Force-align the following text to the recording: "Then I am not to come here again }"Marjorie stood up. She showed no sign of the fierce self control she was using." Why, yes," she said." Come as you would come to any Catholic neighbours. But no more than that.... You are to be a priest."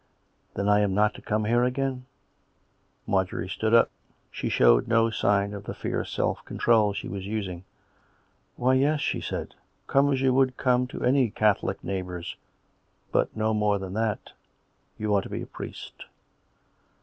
"Then 0.55 0.67
I 0.67 0.79
am 0.79 0.95
not 0.95 1.13
to 1.13 1.21
come 1.21 1.45
here 1.45 1.63
again 1.63 2.07
}"Marjorie 3.05 3.47
stood 3.47 3.75
up. 3.75 3.91
She 4.31 4.49
showed 4.49 4.87
no 4.87 5.11
sign 5.11 5.53
of 5.53 5.65
the 5.65 5.75
fierce 5.75 6.09
self 6.11 6.43
control 6.43 6.91
she 6.93 7.07
was 7.07 7.27
using." 7.27 7.65
Why, 8.55 8.73
yes," 8.73 8.99
she 8.99 9.21
said." 9.21 9.53
Come 9.85 10.11
as 10.11 10.19
you 10.19 10.33
would 10.33 10.57
come 10.57 10.87
to 10.87 11.03
any 11.03 11.29
Catholic 11.29 11.83
neighbours. 11.83 12.35
But 13.11 13.37
no 13.37 13.53
more 13.53 13.77
than 13.77 13.93
that.... 13.93 14.31
You 14.97 15.13
are 15.13 15.21
to 15.21 15.29
be 15.29 15.43
a 15.43 15.45
priest." 15.45 15.93